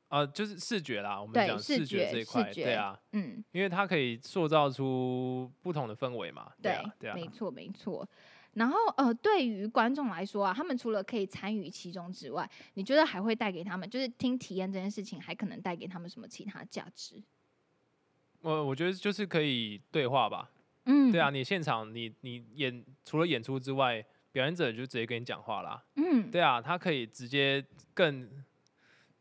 [0.10, 8.04] 呃，就是视觉啦，我们讲视觉这一块，对啊，嗯，因为它可以塑造出不同的氛围嘛，对啊，对啊，没错没错。
[8.54, 17.22] 然后呃，对于观众来说啊，他们除了可以参与其中之外，你觉得还会带给他们，就是听体验这件事情，还可能带给他们什么其他价值？
[18.42, 20.50] 我我觉得就是可以对话吧，
[20.86, 27.64] 嗯，对啊，你现场你你演除了演出之外，表演者就直接跟你讲话啦，嗯，对啊，他可以直接
[27.94, 28.30] 更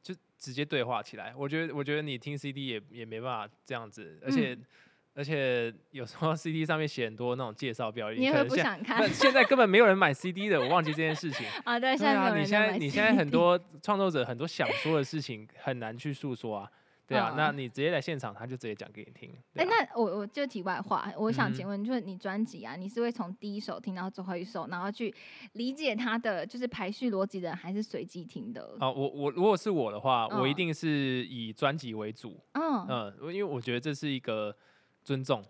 [0.02, 0.14] 就。
[0.40, 4.56] 直接对话起来，我觉得，我觉得你听 CD 也也没办法这样子，而且
[5.12, 9.02] 而且有时候 CD 上面写很多那种介绍标语，你会不想看？
[9.12, 11.74] 现在根本没有人买 CD 的，我忘记这件事情啊。
[11.80, 16.70] 对，现在你现在你现在很多创作者很多想说的事情很难去诉说啊。
[17.08, 19.32] 对啊，那你直接来现场，他就直接讲给你听。
[19.54, 25.14] 哎，那我我就题外话，我想请问，就是你专辑啊，你是会从第一首听到最后一首，然后去
[25.54, 28.76] 理解它的就是排序逻辑的，还是随机听的？
[28.78, 32.38] 啊，我我如果是我的话，我一定是以专辑为主。
[32.52, 34.54] 嗯嗯，因为我觉得这是一个
[35.02, 35.42] 尊重。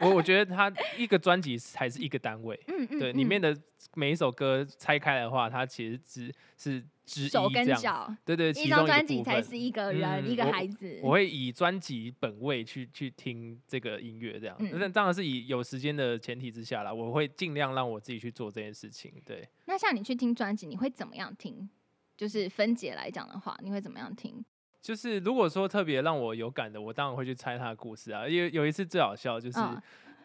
[0.00, 2.60] 我我觉得它一个专辑才是一个单位。
[2.66, 3.56] 嗯嗯，对，里面的
[3.94, 6.84] 每一首歌拆开的话，它其实只是。
[7.06, 11.00] 手跟脚，对对，一张专辑才是一个人，一个孩子。
[11.02, 14.56] 我会以专辑本位去去听这个音乐，这样。
[14.72, 19.12] 那当然是以有时间的前提之下啦，我会尽量让我自己去做这件事情。
[19.24, 19.46] 对。
[19.66, 21.68] 那像你去听专辑，你会怎么样听？
[22.16, 24.44] 就是分解来讲的话，你会怎么样听？
[24.80, 28.28] 就是如果说特别让我有感的，我当然会去猜他的故事啊。
[28.28, 29.58] 有有一次最好笑就是。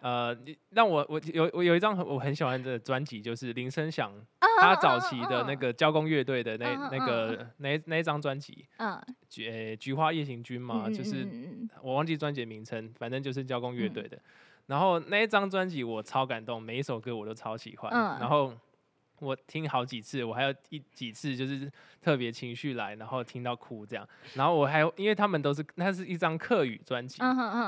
[0.02, 0.38] 呃，
[0.70, 4.14] 让我我有我有一张我很喜欢的专辑，就是林声响
[4.62, 11.28] 他早期的那个交工乐队的那那个那那一张专辑，嗯，菊菊花夜行军嘛，就是
[11.82, 14.20] 我忘记专辑名称，反正就是交工乐队的。
[14.68, 17.92] 然后那一张专辑我超感动，每一首歌我都超喜欢。
[18.20, 18.54] 然后
[19.20, 27.22] 我听好几次，我还有一几次就是特别情绪来，然后听到哭这样，然后我还因为他们都是那是一张客语专辑，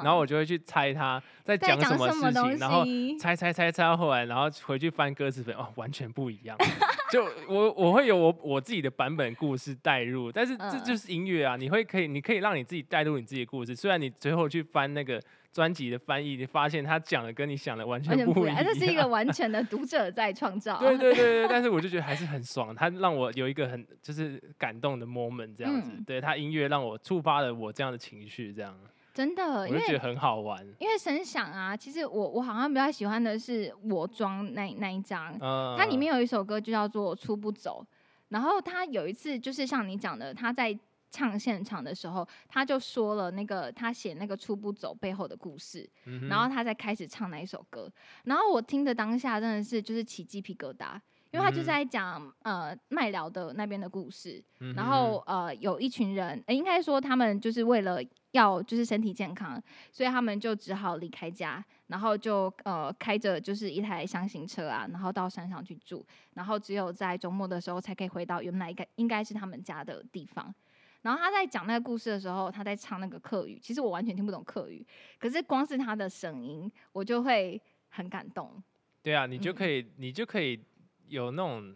[0.03, 2.85] 然后我就会去猜他在讲什么事情，然后
[3.19, 6.57] 猜猜猜猜到后来，然后回去翻歌词本，哦，完全不一样。
[7.12, 15.21] 就我我会有我我自己的版本故事带入，但是这就是音乐啊，你会可以你可以让你自己带入你自己的故事，虽然你最后去翻那个。
[15.54, 20.80] 专辑的翻译，你发现他讲的跟你想的完全不一样，这是一个完全的读者在创造。
[20.80, 25.91] 对对对对，但是我就觉得还是很爽，他让我有一个很就是感动的 moment 这样子。
[26.08, 28.74] 对他音乐让我触发了我这样的情绪，这样
[29.13, 30.65] 真的，我就觉得很好玩。
[30.80, 35.38] 因为声响啊，其实我我好像比较喜欢的是我装那那一张，
[35.78, 37.86] 它里面有一首歌就叫做《出不走》，
[38.30, 40.78] 然后他有一次就是像你讲的，他在。
[41.13, 45.86] 唱现场的时候，他就说了那个他写那个出不走背后的故事，
[46.30, 47.91] 然后他再开始唱那一首歌，
[48.24, 50.93] 然后我听的当下真的是就是起鸡皮疙瘩，
[51.32, 54.41] 因为他就在讲呃麦寮的那边的故事，
[54.74, 70.54] 然后呃有一群人，应该说他们就是为了要就是身体健康，所以他们就只好离开家，然后就呃开着就是一台箱型车啊，然后到山上去住，然后只有在周末的时候才可以回到原来应该应该是他们家的地方。
[71.02, 74.86] 然后他在讲那个故事的时候，他在唱那个客语，其实我完全听不懂客语，
[75.17, 78.62] 可是光是他的声音，我就会很感动。
[79.02, 80.63] 对啊，你就可以，你就可以
[81.08, 81.76] 有那种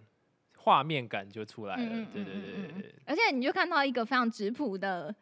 [0.58, 1.90] 画面感就出来了。
[2.14, 2.96] 对对对对对。
[3.08, 5.14] 而且你就看到一个非常质朴的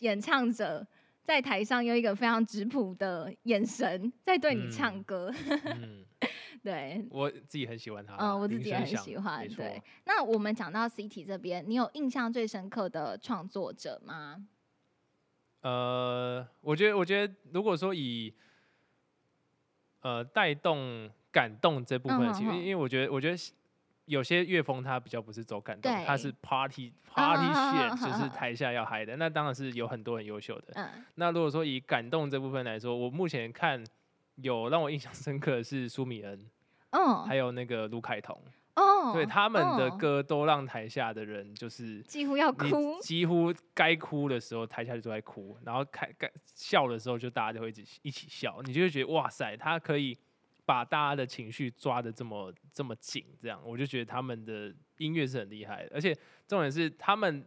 [0.00, 0.86] 演唱者
[1.22, 5.32] 在台上，用一个非常质朴的眼神在对你唱歌。
[6.62, 8.14] 对，我自己很喜欢他。
[8.16, 9.48] 嗯，我自己也很喜欢。
[9.48, 14.46] 对，那我们讲到 CT 这边，你有印象最深刻的创作者吗？
[15.62, 18.32] 呃，我觉得，我觉得，如果说以
[20.02, 23.36] 呃带动感动这部分，其实因为我觉得，我觉得
[24.04, 29.16] 有些乐风他比较不是走感动，他是 party party 线，就是台下要嗨的。
[29.16, 30.72] 那当然是有很多很优秀的。
[30.74, 30.88] 嗯。
[31.16, 33.84] 那如果说以感动这部分来说，我目前看。
[34.36, 36.50] 有让我印象深刻的是苏米恩，
[36.90, 38.34] 嗯，还有那个卢凯彤，
[38.76, 50.16] 哦，对，他们的歌都让台下的人就是几乎要哭，几乎该哭的时候台下就都在哭，然后开该笑的时候就大家就会一起一起笑，你就会觉得哇塞，他可以
[50.72, 56.16] 把大家的情绪抓的这么这么紧，这样我就觉得他们的音乐是很厉害的，而且
[56.48, 57.44] 重点是他们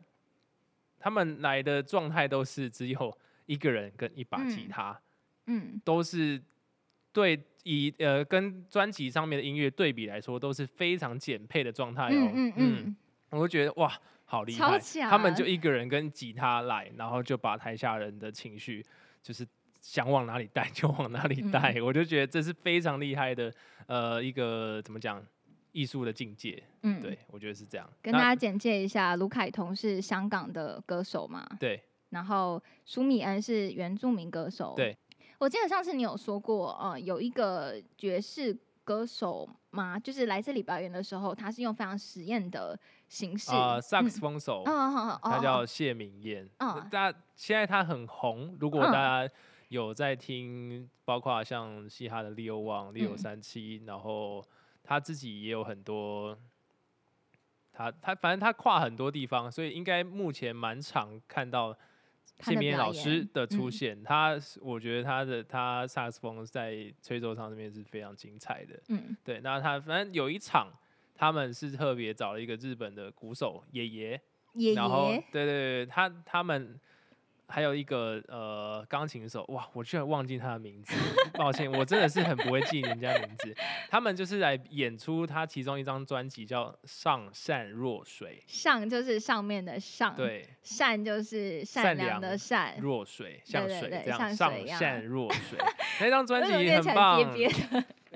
[0.99, 5.01] 他们来的状态都是只有一个人跟一把吉他，
[5.47, 6.39] 嗯，都是。
[7.11, 12.31] 对，以呃跟专辑上面的音乐对比来说，都是非常简配的状态哦。
[12.35, 12.95] 嗯嗯嗯，
[13.29, 13.89] 我就觉得哇，
[14.25, 14.77] 好厉害！
[15.09, 18.85] 他们就一个人跟吉他来，然后就把台下人的情绪，
[19.23, 19.47] 就是
[19.85, 21.79] 想往哪里带就往哪里带。
[21.79, 23.53] 我就觉得这是非常厉害的，
[23.85, 25.23] 呃，一个怎么讲
[25.73, 26.61] 艺术的境界。
[26.81, 27.87] 嗯，对我觉得是这样。
[28.01, 31.47] 跟大家简介一下，卢凯彤是香港的歌手嘛？
[31.59, 31.79] 对。
[32.09, 34.73] 然后苏米恩是原住民歌手。
[34.75, 34.97] 对。
[35.37, 44.63] 我记得上次你有说过，呃，有一个爵士歌手嘛，就是来自礼拜园的时候，他是用非常实验的形式啊，萨克斯风手，
[45.21, 48.93] 他叫谢明燕，嗯，大家现在他很红，如果大
[49.27, 49.33] 家
[49.69, 54.45] 有在听，包括像嘻哈的 Leo 王、Leo 三七，然后
[54.83, 56.37] 他自己也有很多，
[57.71, 61.77] 他他反正他跨很多地方，所以应该目前蛮常看到。
[62.41, 68.77] 谢明老师的出现，他我觉得他的他萨克斯风在吹奏上这边是非常精彩的。
[68.89, 70.67] 嗯，对，那他反正有一场，
[71.15, 74.21] 他们是特别找了一个日本的鼓手爷爷，
[74.75, 76.77] 然后对对对，他他们。
[77.47, 80.93] 还有一个呃钢琴手，哇，我居然忘记他的名字，
[81.33, 83.55] 抱歉，我真的是很不会记人家名字。
[83.89, 95.59] 他们就是来演出他其中一张专辑叫《上善若水》，上就是上面的上，对，善就是善良的善，若水像水这样，上善若水。
[96.01, 97.19] 那张专辑很棒。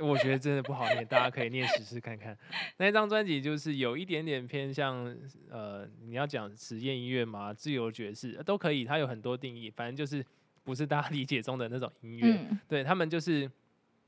[0.01, 2.37] 我觉得真的不好念，大家可以念试试看看。
[2.77, 5.15] 那张专辑就是有一点点偏向，
[5.49, 10.25] 呃，你要讲实验音乐嘛，自由爵士都可以，它有很多定义，反正就是
[10.63, 12.39] 不是大家理解中的那种音乐。
[12.67, 13.49] 对他们就是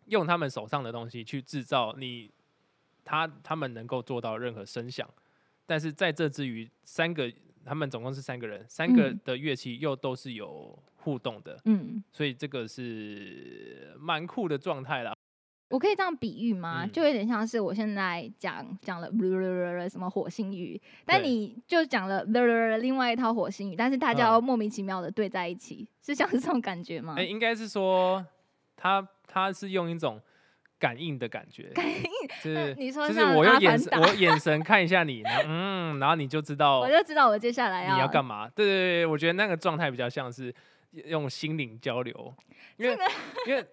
[0.07, 2.29] 用他们手上的东西去制造你，
[3.03, 5.07] 他他们能够做到任何声响，
[5.65, 7.31] 但是在这之余，三个
[7.63, 15.15] 他们总共是三个人，三个的乐器又都是有互动的，嗯，所以这个是蛮酷的状态了。
[15.71, 16.85] 我可以这样比喻吗？
[16.85, 19.09] 就有点像是我现在讲讲了
[19.89, 22.23] 什么火星语，但你就讲了
[22.79, 27.15] 另外一套火星语，但是大家莫名其妙的对在一起，是像是这种感觉吗？
[27.17, 28.23] 哎，应该是说
[28.75, 30.19] 他他是用一种
[30.77, 32.03] 感应的感觉， 感应
[32.43, 38.49] 就是你说就是我用眼神，我眼神看一下你，然后嗯，然后你就知道，我就知道我接下来你要干嘛。
[38.49, 40.53] 对对对，我觉得那个状态比较像是
[40.91, 42.33] 用心灵交流，
[42.77, 42.97] 因为
[43.47, 43.65] 因为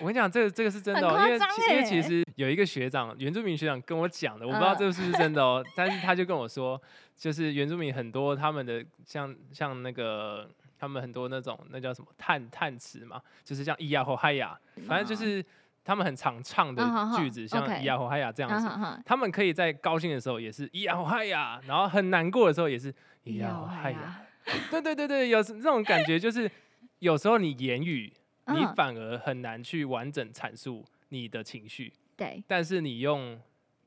[0.00, 1.38] 我跟你讲，这个这个是真的，哦因为
[1.70, 6.80] 因为其实有一个学长，原住民学长跟我讲的，我不知道这个是不是真的哦，但是他就跟我说，
[7.16, 10.48] 就是原住民很多他们的像像那个。
[10.80, 15.44] 他们很多那种那叫什么叹叹词嘛，就是像咿呀吼嗨呀，反正就是
[15.84, 16.80] 他们很常唱的
[17.16, 19.02] 句子，像咿呀吼嗨呀这样子。
[19.04, 22.94] 他们可以在高兴的时候也是咿呀吼嗨呀，然后很难过的时候也是
[23.24, 24.20] 咿呀吼嗨呀。
[24.70, 26.50] 对对对对，有这种感觉，就是
[26.98, 28.12] 有时候你言语
[28.46, 31.92] 你反而很难去完整阐述你的情绪。
[32.16, 32.42] 对。
[32.46, 33.40] 但是你用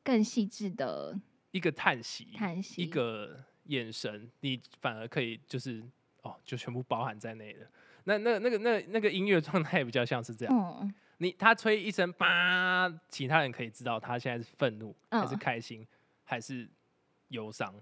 [0.04, 1.20] 更细致的
[1.52, 5.84] 一个叹息，叹息，一个眼神，你反而可以就是。
[6.24, 7.68] 哦，就全部包含在内的。
[8.04, 10.94] 那那那个那那个音乐状态比较像是这样。
[11.18, 15.84] 你他吹一声吧，其他人可以知道他现在是愤怒，还是开心，
[16.24, 16.70] 还是
[17.30, 17.74] 忧伤。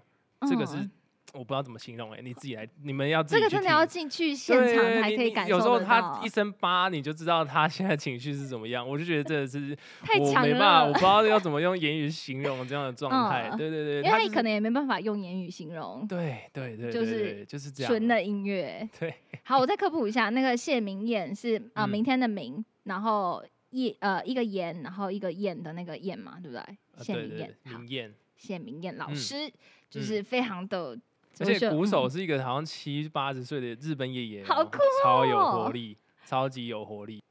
[0.48, 0.88] 这个是。
[1.32, 8.86] 我不知道怎么形容哎，你自己来，你们要自己这个真的要进去现场才可以感受有时候他一声八，你就知道他现在情绪是怎么样。
[8.86, 13.48] 我就觉得这是 太强了，我不知道要 怎么用言语形容这样的状态。
[13.56, 16.06] 对对对，因为可能也没办法用言语形容。
[16.08, 17.90] 对对对，就是就是这样。
[17.90, 18.88] 纯的音乐。
[18.98, 19.14] 对。
[19.44, 27.04] 好，我再科普一下，那个谢明燕是啊，明天的明，然后一呃一个言，然后一个燕的那个燕嘛，对不对？
[27.04, 29.50] 谢明燕，明燕，谢明燕老师
[29.88, 30.98] 就是非常的。
[31.38, 37.22] 而且鼓手是一个好像七八十岁的日本爷爷，好酷，超有活力，超级有活力。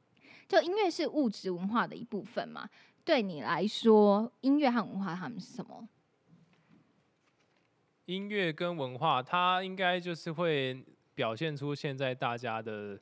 [0.48, 2.68] 就音乐是物质文化的一部分嘛？
[3.04, 5.88] 对你来说，音乐和文化他们是什么？
[8.06, 10.84] 音乐跟文化，它应该就是会
[11.14, 12.98] 表现出现在大家的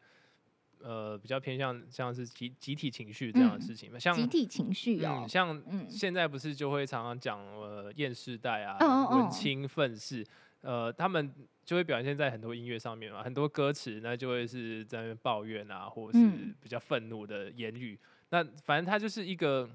[0.82, 3.98] 呃比较偏向像是集集体情绪这样的事情嘛？
[3.98, 10.22] 像集体情绪哦，像现在不是就会常常讲呃厌世代啊，文青愤世。
[10.60, 11.32] 呃，他们
[11.64, 16.26] 就会表现在很多音乐上面嘛，很多歌词那就会是在那边抱怨啊，或者是
[16.60, 17.96] 比较愤怒的言语。
[18.30, 19.70] 那反正它就是一个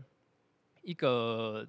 [0.81, 1.65] 一个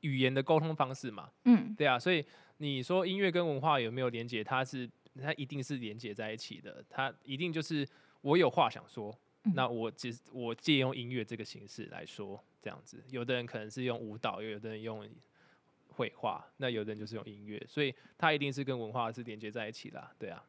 [0.00, 1.30] 语言的沟通方式嘛。
[1.44, 2.24] 嗯，对啊，所以
[2.56, 4.42] 你说音乐跟文化有没有连接？
[4.42, 4.90] 它是
[5.22, 6.84] 它一定是连接在一起的。
[6.90, 7.86] 它一定就是
[8.20, 9.16] 我有话想说，
[9.54, 13.00] 那我借我借用音乐这个形式来说，这样子。
[13.10, 15.08] 有的人可能是用舞蹈，有的人用。
[15.96, 20.44] 绘画，那有的人就是用音乐，所以它一定是跟文化是连接在一起的，对啊。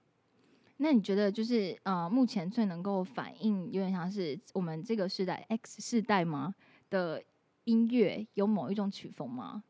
[0.80, 6.54] 那你觉得就是呃，目前最能够反映有点像是我们这个时代 X 世代吗
[6.90, 7.24] 的
[7.64, 9.64] 音乐，有某一种曲风吗？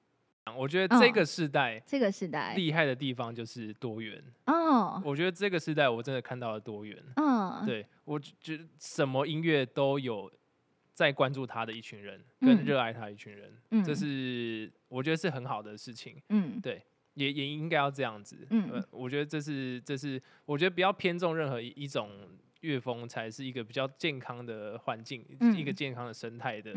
[0.57, 5.01] 我觉得这个时代，这个时代厉害的地方就是多元哦。
[5.05, 10.31] 我觉得这个时代我真的看到了多元，嗯，对我觉得什么音乐都有。
[10.97, 13.53] 在关注他的一群人，跟热爱他一群人，
[13.85, 16.19] 这是我觉得是很好的事情。
[16.29, 16.81] 嗯，对，
[17.13, 18.47] 也也应该要这样子。
[18.49, 22.09] 嗯，我觉得这是这是我觉得不要偏重任何一种
[22.61, 25.23] 乐风，才是一个比较健康的环境，
[25.55, 26.73] 一个健康的生态的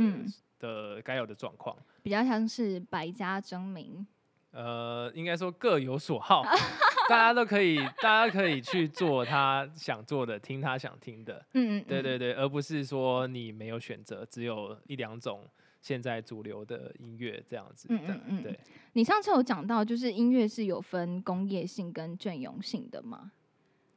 [0.58, 1.74] 的该有的状况。
[2.02, 4.06] 比较像是百家争鸣。
[4.50, 6.42] 呃，应该说各有所好，
[7.10, 11.44] 大家都可以，大家可以去做他想做的，听他想听的。
[11.54, 15.44] 嗯嗯，对对对，而不是说你没有选择，只有一两种
[15.80, 17.88] 现在主流的音乐这样子。
[17.90, 18.58] 嗯嗯嗯，对。
[18.92, 23.32] 你上次有讲到，就是音乐是有分工业性跟隽永性的吗？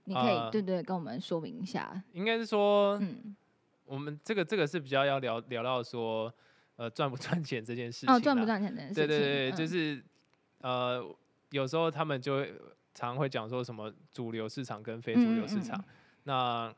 [0.06, 2.02] 你可以对对跟我们说明一下。
[2.14, 3.36] 应该是说，嗯，
[3.86, 6.34] 我们这个这个是比较要聊聊到说，
[6.78, 8.14] 呃，赚不赚钱这件事情。
[8.14, 9.08] 哦，赚不赚钱这件事情。
[9.08, 10.04] 对对对，就是。
[10.64, 11.06] 呃，
[11.52, 12.54] 有时候他们就会
[12.94, 15.84] 常常会讲说什么主流市场跟非主流市场。
[16.24, 16.74] 那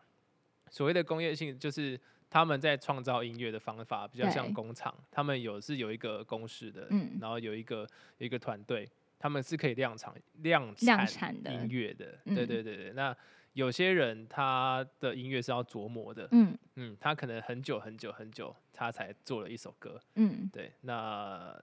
[0.70, 2.00] 所谓的工业性，就是
[2.30, 6.88] 他们在创造音乐的方法比较像工厂，他们有是有一个公式的，
[7.20, 11.06] 然后有一个一个团队，他们是可以量产量产
[11.46, 12.18] 音乐的。
[12.26, 12.94] 对对对对。
[12.94, 13.16] 那
[13.54, 20.02] 有些人他的音乐是要琢磨的，嗯嗯，他可能很久很久很久，他才做了一首歌。
[20.16, 21.56] 嗯，对，那。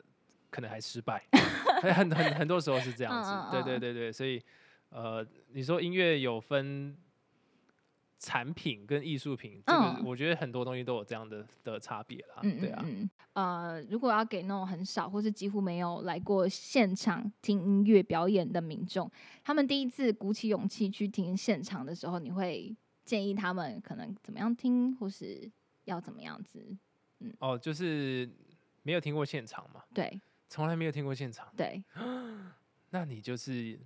[0.52, 1.24] 可能还失败，
[1.80, 4.38] 很很很多时候是这样子，对对对对，所以
[4.90, 6.94] 呃，你说音乐有分
[8.18, 12.84] 产品跟艺术品，这个我觉得很多东西都有这样的的差别啦，对啊，
[13.32, 19.10] 呃，如果要给那种很少或是几乎没有来过现场听音乐表演的民众，
[19.42, 22.76] 他们第一次鼓起勇气去听现场的时候，你会
[23.06, 25.50] 建议他们可能怎么样听，或是
[25.86, 26.76] 要怎么样子？
[27.20, 28.28] 嗯，哦，就是
[28.82, 30.20] 没有听过现场嘛，对。
[30.52, 31.82] 从来没有听过现场，对，
[32.90, 33.80] 那你就是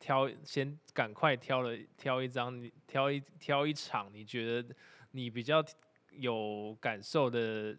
[0.00, 4.74] 挑先赶快挑了挑一张，你挑一挑一场，你觉得
[5.12, 5.64] 你比较
[6.10, 7.78] 有感受的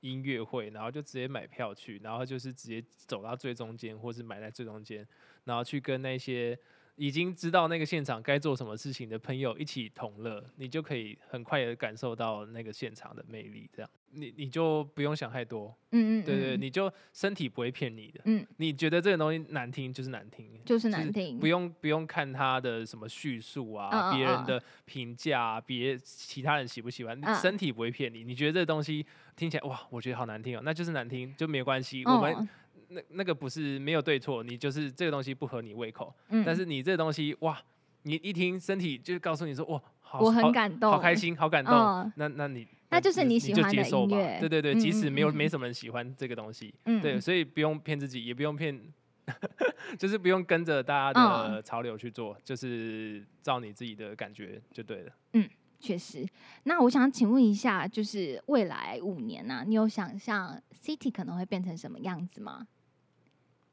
[0.00, 5.06] 音乐会，然后就直接买票去，然后就是直接走到最中间，或是买在最中间，
[5.44, 6.58] 然后去跟那些。
[6.96, 13.68] 已经知道那个现场该做什么事情的朋友一起同乐，你就可以很快的感受到那个现场的魅力。
[13.72, 15.76] 这样，你你就不用想太多。
[15.90, 18.20] 嗯嗯，对对，你就身体不会骗你的。
[18.24, 28.22] 嗯，你觉得这个东西难听就是难听，就是难听，不用不用看他的什么叙述啊，别人的评价，别其他人喜不喜欢，身体不会骗你。
[28.22, 32.04] 你觉得这个东西听起来哇，我觉得好难听哦，那就是难听，就没关系。
[32.04, 32.48] 我们。
[32.88, 36.14] 那那个不是没有对错，你就是这个东西不合你胃口。
[36.28, 36.42] 嗯。
[36.44, 37.60] 但是你这个东西哇，
[38.02, 39.82] 你一听身体就告诉你说哇，
[40.20, 41.72] 我很感动，好开心，好感动。
[42.16, 44.38] 那那你那就是你喜欢的音乐。
[44.38, 48.80] 对对对，即使没有没什么人喜欢这个东西，嗯，对，所以不用骗自己，也不用骗，
[49.98, 55.12] 就是不用跟着大家的潮流去做，就是照你自己的感觉就对了。
[55.32, 55.48] 嗯，
[55.80, 56.24] 确实。
[56.64, 62.68] 那我想请问一下，就是未来五年呢，你有想象 City 可能会变成什么样子吗？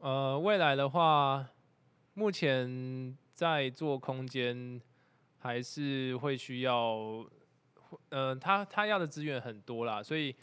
[0.01, 1.47] 呃，未来的话，
[2.15, 4.81] 目前在做空间，
[5.37, 7.23] 还是会需要，
[8.09, 10.35] 呃，他他要的资源很多啦，所以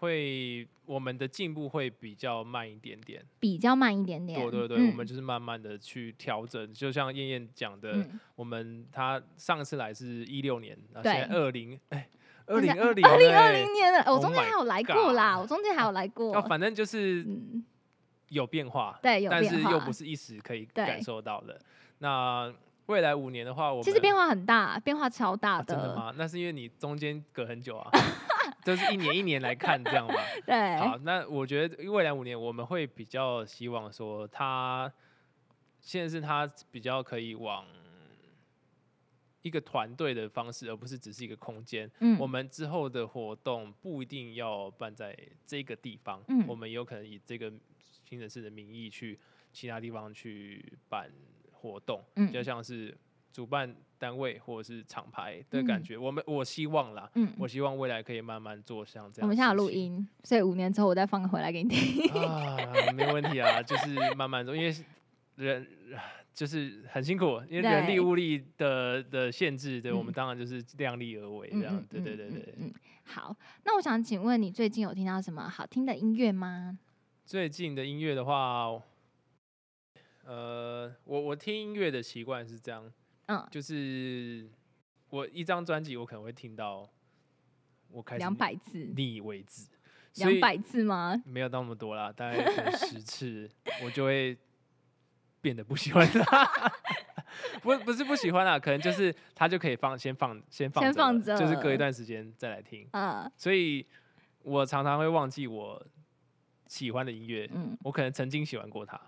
[0.00, 4.38] 会我们的进步会比较慢一点点，比较慢一点点。
[4.38, 12.06] 对对对，我们就是慢慢的去调整，就像燕燕讲的，我们他上次来是一六年，现在二零哎，
[12.44, 17.26] 二零二零二零二零年了，我中间还有来过啦，我中间还有来过，反正就是。
[18.28, 21.58] 有变化，对，但是又不是一时可以感受到的。
[21.98, 22.52] 那
[22.86, 25.74] 未来五年的话，我其实变化很大，变化超大的。
[25.74, 26.12] 真的吗？
[26.16, 27.90] 那是因为你中间隔很久啊，
[28.64, 30.14] 就是一年一年来看这样嘛。
[30.44, 30.76] 对。
[30.76, 34.92] 好，那我觉得未来五年我们会比较希望说，他
[35.80, 37.64] 现在是他比较可以往
[39.42, 41.90] 一个团队的方式，而不是只是一个空间。
[42.00, 42.18] 嗯。
[42.18, 45.16] 我们之后的活动不一定要办在
[45.46, 47.52] 这个地方，嗯，我们有可能以这个。
[48.08, 49.18] 新城市的名义去
[49.52, 51.10] 其他地方去办
[51.52, 52.96] 活动，嗯，就像是
[53.32, 55.98] 主办单位或者是厂牌的感觉。
[55.98, 59.26] 我们我希望啦，嗯，我希望未来可以慢慢做像这样。
[59.26, 62.08] 我们现在有录音，所以五年之后我再放回来给你听。
[62.12, 62.56] 啊，
[62.94, 64.74] 没问题啊，就是慢慢做，因为
[65.36, 65.66] 人
[66.32, 71.82] 就是很辛苦，因为人力物力的的限制，对我们当然就是量力而为这样。
[71.88, 72.72] 对对对对，嗯，
[73.04, 73.34] 好，
[73.64, 76.78] 那我想请问你最近有听到什么好听的音乐吗？
[77.26, 78.80] 最近的音乐的话，
[80.24, 82.88] 呃，我我听音乐的习惯是这样，
[83.26, 84.48] 嗯，就是
[85.10, 86.88] 我一张专辑我可能会听到
[87.90, 89.66] 我开始两百次腻为止，
[90.18, 91.20] 两百次吗？
[91.26, 93.50] 没有那么多啦， 大概十次
[93.82, 94.38] 我就会
[95.40, 96.72] 变得不喜欢它。
[97.60, 103.84] 不不是不喜欢啦，可能就是他就可以放先放先放先放着，就是隔一段时间再来听，嗯，所以
[104.44, 105.84] 我常常会忘记我。
[106.66, 109.00] 喜欢的音乐，嗯，我可能曾经喜欢过他，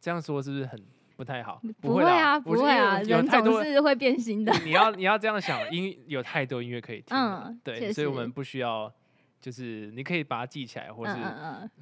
[0.00, 0.80] 这样说是不是很
[1.16, 1.60] 不太好？
[1.80, 4.52] 不会啊，不会啊，人总是会变心的。
[4.64, 8.92] 你要你要这样想，音有太多音乐可以听，嗯，对，所以我们不需要，
[9.40, 11.14] 就是你可以把它记起来，或是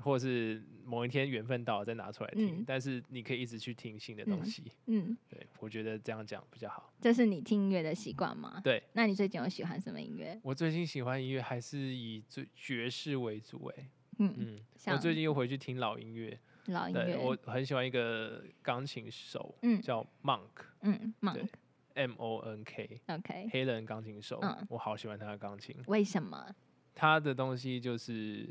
[0.00, 6.92] 或是某一天缘分到了再拿出来听，但是你可以一直去听新的东西，嗯，对，我觉得这样讲比较好。
[7.00, 8.60] 这是你听音乐的习惯吗？
[8.62, 10.38] 对，那你最近有喜欢什么音乐？
[10.42, 13.88] 我最近喜欢音乐还是以最爵士为主，哎。
[14.18, 14.58] 嗯嗯，
[14.92, 20.48] 我最近又回去听老音乐，老音乐，我很喜欢一个钢琴手，嗯，叫 Monk，
[20.82, 26.54] 嗯，Monk，M O N K，OK，黑人钢琴手，我好喜欢他的钢琴，为什么？
[26.94, 28.48] 他的东西就是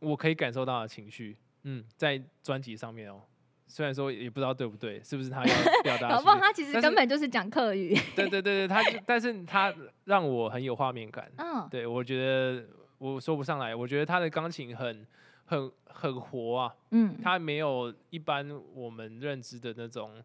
[0.00, 3.22] 我可以感受到的情绪，嗯，在专辑上面哦，
[3.66, 9.72] 虽然说也不知道对不对，是不是他要表达，搞不好他其实根本就是讲客语，对对对对，他但是他
[10.04, 12.66] 让我很有画面感，嗯，对我觉得。
[13.02, 15.04] 我说不上来，我觉得他的钢琴很、
[15.44, 16.72] 很、很活啊。
[16.90, 20.22] 嗯，他没有一般我们认知的那种，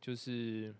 [0.00, 0.74] 就是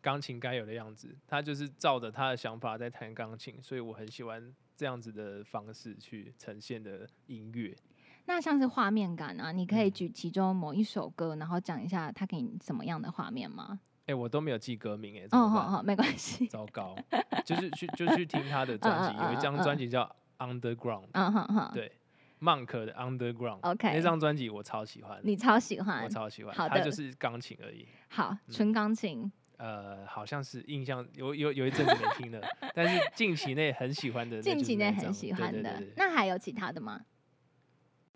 [0.00, 1.14] 钢琴该有的样子。
[1.26, 7.76] 他就是照着他的想法在弹钢琴，所以我很喜欢这样子的方式去呈现的音乐。
[8.24, 13.78] 那像是画面感啊，你可以举其中某一首歌，然后讲一下他给你什么样的画面吗？
[14.06, 15.26] 哎，我都没有记歌名哎。
[15.32, 16.46] 哦，好好，没关系。
[16.46, 16.96] 糟糕，
[17.44, 20.10] 就是去就去听他的专辑， 有一张专辑叫。
[20.40, 21.92] Underground，嗯哼哼，对
[22.40, 32.40] ，Monk 的 Underground，OK，那张专辑我超喜欢，你超喜欢，我超喜欢，好的，它就是钢琴而已，好，纯钢琴，呃，好像是印象有有有一阵子没听了，
[32.74, 37.00] 但是近期内很喜欢的，近期内很喜欢的，那还有其他的吗？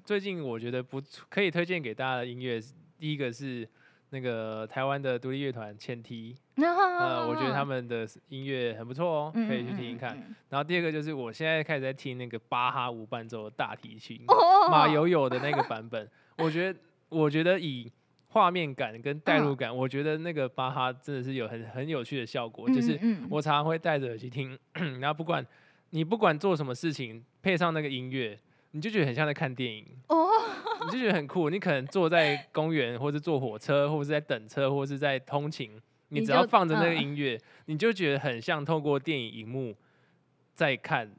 [0.05, 2.61] 最近我觉得不可以推荐给大家的音乐，
[2.99, 3.69] 第一个是。
[4.15, 10.17] 那个台湾的独立乐团前提， 呃，我觉得他们的音乐很不错哦，可以去听听看。
[10.51, 14.21] 然后第二个就是我现在开始在听那个巴哈无伴奏的大提琴，
[14.71, 16.09] 马友友的那个版本，
[16.39, 17.91] 我觉得我觉得以
[18.29, 22.97] 画面感跟代入感，我觉得那个巴哈真的是有很很有趣的效果，就是
[23.29, 24.57] 我常常会戴着耳机听，
[25.01, 25.45] 然后不管
[25.91, 28.39] 你不管做什么事情，配上那个音乐。
[28.77, 30.29] 你就觉得很像在看电影哦，
[30.87, 31.51] 你就觉得很酷。
[31.51, 35.71] 你可能坐在公园，或者坐火车，或者是在等车，或者是在通勤，
[36.09, 39.75] 你只要放着那个音乐，你就觉得很像透过电影荧幕
[40.55, 41.11] 在看，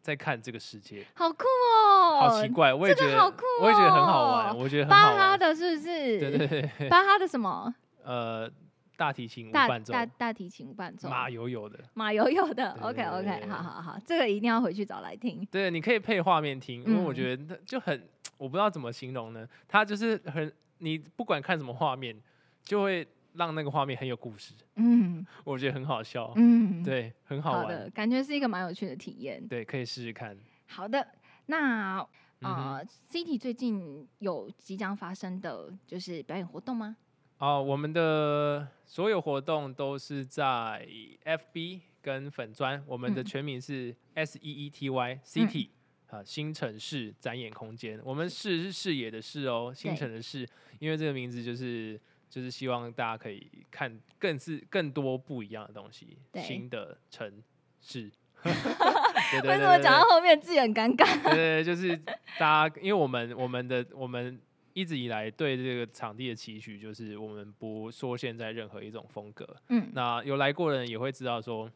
[0.00, 1.04] 在看这个世界。
[1.14, 2.20] 好酷哦！
[2.20, 4.56] 好奇怪，我也觉得好酷，我也觉得很好玩。
[4.56, 6.18] 我觉得巴哈的是不是？
[6.20, 6.46] 对对
[6.78, 7.74] 对， 巴哈的什么？
[8.04, 8.50] 呃。
[8.96, 15.44] 大提琴伴奏，大大提琴伴奏，马友友的，马友友的，OK OK，好好好，这个一定要回去找来听。
[15.50, 18.00] 对，你可以配画面听，因为我觉得就很，
[18.36, 22.16] 我不知道怎么形容呢，它就是很，你不管看什么画面，
[22.62, 24.54] 就会让那个画面很有故事。
[24.76, 26.32] 嗯， 我觉得很好笑。
[26.36, 29.46] 嗯，对，很好玩的，感觉是一个蛮有趣的体验。
[29.46, 30.36] 对，可以试试看。
[30.66, 31.06] 好的，
[31.46, 32.06] 那
[32.40, 36.96] 呃，City 最近有即将发生的就是表演活动吗？
[37.38, 40.86] 哦，我们的所有活动都是在
[41.24, 45.68] FB 跟粉砖，我们的全名是 S E E T Y City
[46.14, 48.00] 啊，新城市展演空间。
[48.04, 50.46] 我们视是视野的视哦，新城的视，
[50.78, 52.00] 因为这个名字就是
[52.30, 57.42] 就是希望大家可以看更是更多不一样的东西，新的城
[57.80, 58.08] 市。
[58.44, 61.34] 为什么讲到后面自己很尴尬？
[61.34, 61.96] 对，就是
[62.38, 64.40] 大家，因为我们我们的我们。
[64.76, 69.48] 一直以来对这个场地的期许就是，我们不说现在任何一种风格。
[69.68, 71.70] 嗯，那有来过的人也会知道说，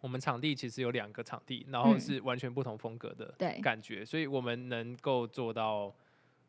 [0.00, 5.92] 我们场地其实有两个场地，然后是完全不同风格的感觉，所以我们能够做到，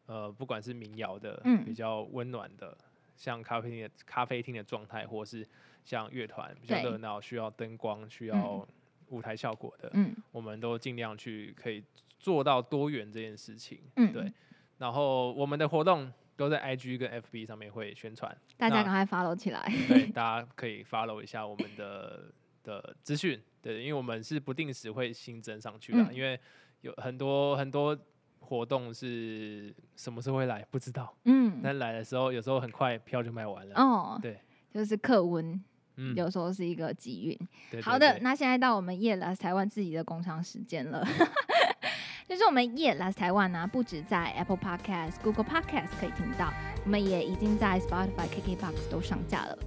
[0.06, 2.78] 呃，不管是民谣的，比较温暖的，
[3.16, 5.48] 像咖啡厅的咖啡厅的状态，或是
[5.84, 8.68] 像乐团比较热闹，需要灯光、需要
[9.10, 11.84] 舞台效果的，嗯，我们都尽量去可以
[12.20, 13.80] 做到多元这件事情。
[13.96, 14.32] 嗯，对。
[14.78, 19.68] 然后我们的活动都在 IG 跟 FB 上面会宣传，大家赶快 follow 起来。
[19.88, 22.26] 对， 大家可以 follow 一下我们的
[22.68, 23.42] 的资讯。
[23.62, 26.40] 对，因为我们是不定时会新增上去的，因为
[26.82, 27.98] 有很多很多
[28.40, 31.16] 活动是什么时候会来不知道。
[31.26, 33.76] 嗯，但来的时候有时候很快票就卖完了。
[33.76, 34.40] 哦，对，
[34.72, 35.62] 就是客温，
[35.96, 37.82] 嗯，有时候是一个机运。
[37.82, 41.06] 好的，那现在到我们夜来台湾自己的工厂时间了。
[42.28, 46.54] 就是我们夜来台湾呢，不止在 Apple Podcast、Google Podcast 可以听到，
[46.84, 49.58] 我们也已经在 Spotify、KKBox 都上架了。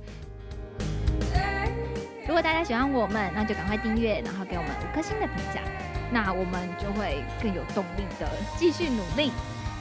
[2.31, 5.61] 如果大家喜欢我们，那就赶快订阅，然后给我们五颗星的评价，
[6.12, 9.33] 那我们就会更有动力的继续努力。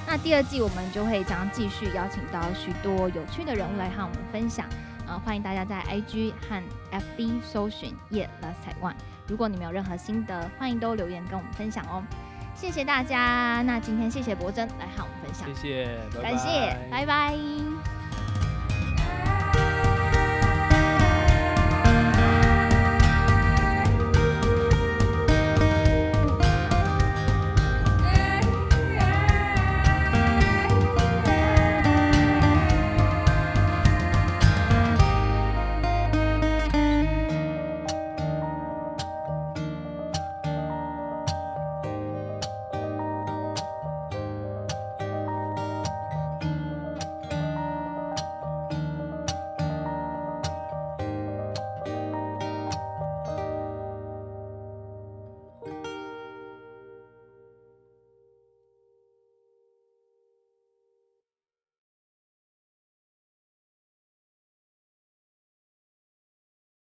[0.07, 4.65] 那第二季我们就会将继续邀请到许多有趣的人物来和我们分享，
[5.07, 8.95] 呃欢迎大家在 IG 和 FB 搜寻夜来台湾。
[9.27, 12.01] 如果你们有任何心得，欢迎都留言跟我们分享哦。
[12.55, 17.37] 谢谢大家，那今天谢谢博真来和我们分享，谢谢，感谢，拜拜。